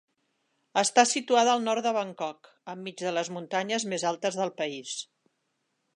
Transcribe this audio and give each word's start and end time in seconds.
Està 0.81 1.03
situada 1.09 1.51
al 1.57 1.61
nord 1.67 1.83
de 1.87 1.91
Bangkok, 1.99 2.49
enmig 2.75 3.05
de 3.05 3.15
les 3.19 3.33
muntanyes 3.39 3.89
més 3.93 4.07
altes 4.13 4.39
del 4.41 4.57
país. 4.63 4.99